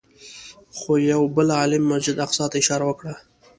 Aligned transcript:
خو 0.77 0.91
یوه 1.11 1.27
بل 1.35 1.47
عالم 1.59 1.83
مسجد 1.91 2.17
اقصی 2.25 2.45
ته 2.51 2.55
اشاره 2.61 2.85
وکړه. 2.87 3.13